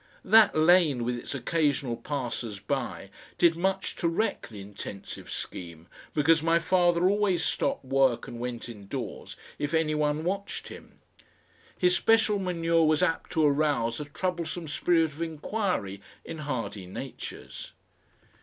That 0.25 0.55
lane 0.57 1.03
with 1.03 1.15
its 1.15 1.35
occasional 1.35 1.95
passers 1.95 2.59
by 2.59 3.11
did 3.37 3.55
much 3.55 3.95
to 3.97 4.07
wreck 4.07 4.47
the 4.47 4.59
intensive 4.59 5.29
scheme, 5.29 5.85
because 6.15 6.41
my 6.41 6.57
father 6.57 7.07
always 7.07 7.45
stopped 7.45 7.85
work 7.85 8.27
and 8.27 8.39
went 8.39 8.67
indoors 8.67 9.37
if 9.59 9.75
any 9.75 9.93
one 9.93 10.23
watched 10.23 10.69
him. 10.69 11.01
His 11.77 11.95
special 11.95 12.39
manure 12.39 12.85
was 12.87 13.03
apt 13.03 13.29
to 13.33 13.45
arouse 13.45 13.99
a 13.99 14.05
troublesome 14.05 14.67
spirit 14.67 15.03
of 15.13 15.21
inquiry 15.21 16.01
in 16.25 16.39
hardy 16.39 16.87
natures. 16.87 17.73